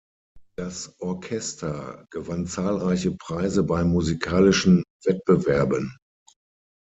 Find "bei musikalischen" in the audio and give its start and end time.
3.61-4.81